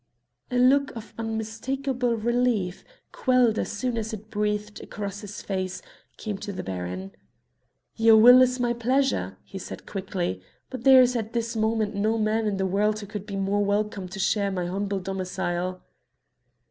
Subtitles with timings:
[0.49, 5.83] A look of unmistakable relief, quelled as soon as it breathed across his face,
[6.17, 7.11] came to the Baron.
[7.95, 10.41] "Your will is my pleasure," he said quickly;
[10.71, 13.63] "but there is at this moment no man in the world who could be more
[13.63, 15.83] welcome to share my humble domicile.".